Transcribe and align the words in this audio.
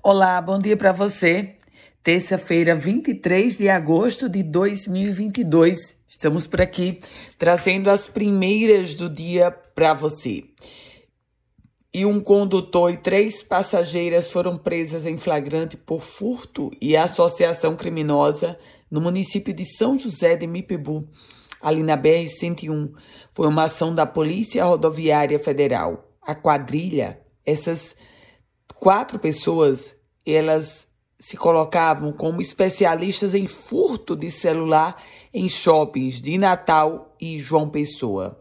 Olá, 0.00 0.40
bom 0.40 0.60
dia 0.60 0.76
para 0.76 0.92
você. 0.92 1.56
Terça-feira, 2.04 2.76
23 2.76 3.58
de 3.58 3.68
agosto 3.68 4.28
de 4.28 4.44
2022. 4.44 5.96
Estamos 6.08 6.46
por 6.46 6.60
aqui 6.60 7.00
trazendo 7.36 7.90
as 7.90 8.06
primeiras 8.06 8.94
do 8.94 9.10
dia 9.10 9.50
para 9.50 9.94
você. 9.94 10.44
E 11.92 12.06
um 12.06 12.20
condutor 12.20 12.92
e 12.92 12.96
três 12.96 13.42
passageiras 13.42 14.30
foram 14.30 14.56
presas 14.56 15.04
em 15.04 15.18
flagrante 15.18 15.76
por 15.76 16.00
furto 16.00 16.70
e 16.80 16.96
associação 16.96 17.74
criminosa 17.74 18.56
no 18.88 19.00
município 19.00 19.52
de 19.52 19.64
São 19.76 19.98
José 19.98 20.36
de 20.36 20.46
Mipibu, 20.46 21.08
ali 21.60 21.82
na 21.82 21.98
BR-101. 21.98 22.92
Foi 23.32 23.48
uma 23.48 23.64
ação 23.64 23.92
da 23.92 24.06
Polícia 24.06 24.64
Rodoviária 24.64 25.40
Federal. 25.40 26.08
A 26.22 26.36
quadrilha, 26.36 27.20
essas 27.44 27.96
quatro 28.74 29.18
pessoas, 29.18 29.94
elas 30.24 30.86
se 31.18 31.36
colocavam 31.36 32.12
como 32.12 32.40
especialistas 32.40 33.34
em 33.34 33.46
furto 33.46 34.14
de 34.14 34.30
celular 34.30 35.02
em 35.34 35.48
shoppings 35.48 36.22
de 36.22 36.38
Natal 36.38 37.14
e 37.20 37.38
João 37.40 37.68
Pessoa. 37.68 38.38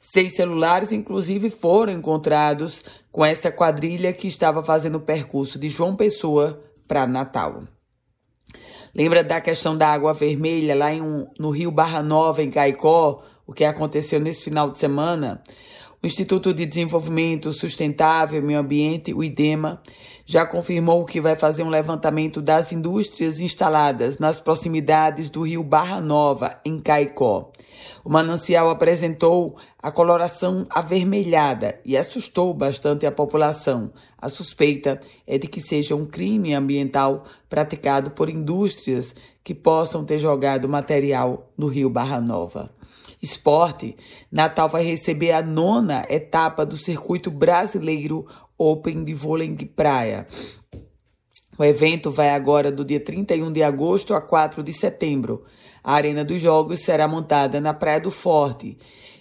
Seis 0.00 0.34
celulares, 0.34 0.92
inclusive, 0.92 1.50
foram 1.50 1.92
encontrados 1.92 2.82
com 3.12 3.24
essa 3.24 3.50
quadrilha 3.50 4.12
que 4.12 4.26
estava 4.26 4.62
fazendo 4.64 4.96
o 4.96 5.00
percurso 5.00 5.58
de 5.58 5.68
João 5.68 5.94
Pessoa 5.94 6.62
para 6.88 7.06
Natal. 7.06 7.62
Lembra 8.94 9.22
da 9.22 9.40
questão 9.40 9.76
da 9.76 9.88
água 9.88 10.14
vermelha 10.14 10.74
lá 10.74 10.92
em 10.92 11.02
um, 11.02 11.26
no 11.38 11.50
Rio 11.50 11.70
Barra 11.70 12.02
Nova, 12.02 12.42
em 12.42 12.50
Caicó, 12.50 13.22
o 13.46 13.52
que 13.52 13.64
aconteceu 13.64 14.18
nesse 14.18 14.44
final 14.44 14.70
de 14.70 14.78
semana? 14.78 15.42
O 16.02 16.06
Instituto 16.06 16.52
de 16.52 16.66
Desenvolvimento 16.66 17.52
Sustentável 17.54 18.38
e 18.38 18.42
Meio 18.42 18.60
Ambiente, 18.60 19.14
o 19.14 19.24
IDEMA, 19.24 19.80
já 20.26 20.44
confirmou 20.44 21.06
que 21.06 21.22
vai 21.22 21.36
fazer 21.36 21.62
um 21.62 21.70
levantamento 21.70 22.42
das 22.42 22.70
indústrias 22.70 23.40
instaladas 23.40 24.18
nas 24.18 24.38
proximidades 24.38 25.30
do 25.30 25.42
rio 25.42 25.64
Barra 25.64 25.98
Nova, 26.00 26.60
em 26.66 26.78
Caicó. 26.78 27.50
O 28.04 28.10
manancial 28.10 28.68
apresentou 28.68 29.56
a 29.82 29.90
coloração 29.90 30.66
avermelhada 30.68 31.80
e 31.84 31.96
assustou 31.96 32.52
bastante 32.52 33.06
a 33.06 33.12
população. 33.12 33.90
A 34.18 34.28
suspeita 34.28 35.00
é 35.26 35.38
de 35.38 35.48
que 35.48 35.60
seja 35.62 35.96
um 35.96 36.04
crime 36.04 36.52
ambiental 36.52 37.24
praticado 37.48 38.10
por 38.10 38.28
indústrias 38.28 39.14
que 39.42 39.54
possam 39.54 40.04
ter 40.04 40.18
jogado 40.18 40.68
material 40.68 41.50
no 41.56 41.68
rio 41.68 41.88
Barra 41.88 42.20
Nova. 42.20 42.75
Esporte, 43.22 43.96
Natal 44.30 44.68
vai 44.68 44.82
receber 44.82 45.32
a 45.32 45.42
nona 45.42 46.04
etapa 46.08 46.64
do 46.66 46.76
circuito 46.76 47.30
brasileiro 47.30 48.26
Open 48.58 49.04
de 49.04 49.12
vôlei 49.12 49.48
de 49.48 49.66
praia. 49.66 50.26
O 51.58 51.64
evento 51.64 52.10
vai 52.10 52.30
agora 52.30 52.70
do 52.70 52.84
dia 52.84 53.00
31 53.00 53.50
de 53.50 53.62
agosto 53.62 54.12
a 54.14 54.20
4 54.20 54.62
de 54.62 54.74
setembro. 54.74 55.44
A 55.82 55.94
Arena 55.94 56.22
dos 56.22 56.42
Jogos 56.42 56.80
será 56.80 57.08
montada 57.08 57.60
na 57.60 57.72
Praia 57.72 58.00
do 58.00 58.10
Forte, 58.10 58.76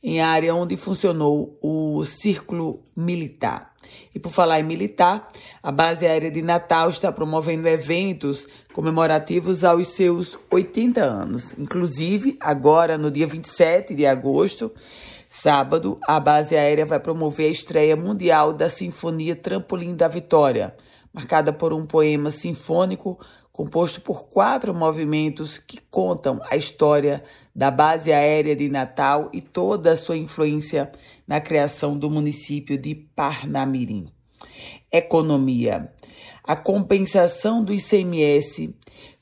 em 0.00 0.20
área 0.20 0.54
onde 0.54 0.76
funcionou 0.76 1.58
o 1.60 2.04
Círculo 2.04 2.84
Militar. 2.96 3.72
E 4.14 4.20
por 4.20 4.30
falar 4.30 4.60
em 4.60 4.62
militar, 4.62 5.28
a 5.60 5.72
Base 5.72 6.06
Aérea 6.06 6.30
de 6.30 6.40
Natal 6.40 6.88
está 6.88 7.10
promovendo 7.10 7.66
eventos 7.66 8.46
comemorativos 8.72 9.64
aos 9.64 9.88
seus 9.88 10.38
80 10.50 11.02
anos. 11.02 11.52
Inclusive, 11.58 12.36
agora 12.40 12.96
no 12.96 13.10
dia 13.10 13.26
27 13.26 13.92
de 13.94 14.06
agosto, 14.06 14.72
sábado, 15.28 15.98
a 16.06 16.20
Base 16.20 16.56
Aérea 16.56 16.86
vai 16.86 17.00
promover 17.00 17.48
a 17.48 17.52
estreia 17.52 17.96
mundial 17.96 18.52
da 18.52 18.68
Sinfonia 18.68 19.34
Trampolim 19.34 19.96
da 19.96 20.06
Vitória, 20.06 20.76
marcada 21.12 21.52
por 21.52 21.72
um 21.72 21.86
poema 21.86 22.30
sinfônico 22.30 23.18
composto 23.52 24.00
por 24.00 24.28
quatro 24.28 24.72
movimentos 24.72 25.58
que 25.58 25.80
contam 25.90 26.40
a 26.48 26.56
história 26.56 27.24
da 27.54 27.70
base 27.70 28.10
aérea 28.12 28.56
de 28.56 28.68
Natal 28.68 29.30
e 29.32 29.40
toda 29.40 29.92
a 29.92 29.96
sua 29.96 30.16
influência 30.16 30.92
na 31.26 31.40
criação 31.40 31.98
do 31.98 32.08
município 32.08 32.78
de 32.78 32.94
Parnamirim. 32.94 34.06
Economia. 34.90 35.92
A 36.42 36.56
compensação 36.56 37.62
do 37.62 37.70
ICMS 37.72 38.74